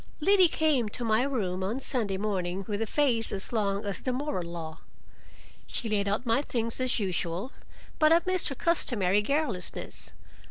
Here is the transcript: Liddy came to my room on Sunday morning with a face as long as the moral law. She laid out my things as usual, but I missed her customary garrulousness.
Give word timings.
Liddy 0.19 0.47
came 0.47 0.89
to 0.89 1.03
my 1.05 1.21
room 1.21 1.63
on 1.63 1.79
Sunday 1.79 2.17
morning 2.17 2.65
with 2.67 2.81
a 2.81 2.87
face 2.87 3.31
as 3.31 3.53
long 3.53 3.85
as 3.85 4.01
the 4.01 4.11
moral 4.11 4.49
law. 4.49 4.79
She 5.67 5.87
laid 5.87 6.07
out 6.07 6.25
my 6.25 6.41
things 6.41 6.81
as 6.81 6.97
usual, 6.97 7.51
but 7.99 8.11
I 8.11 8.19
missed 8.25 8.49
her 8.49 8.55
customary 8.55 9.21
garrulousness. 9.21 10.11